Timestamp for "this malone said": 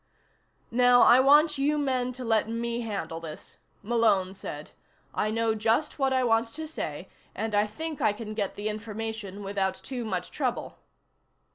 3.19-4.71